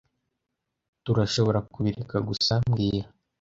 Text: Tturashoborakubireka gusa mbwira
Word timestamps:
Tturashoborakubireka 1.03 2.17
gusa 2.29 2.53
mbwira 2.67 3.07